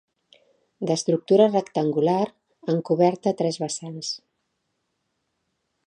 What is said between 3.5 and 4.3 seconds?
vessants.